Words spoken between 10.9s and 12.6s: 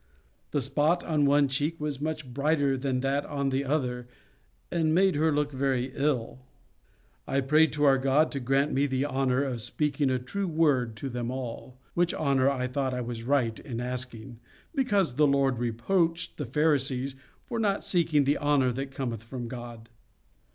to them all; which honour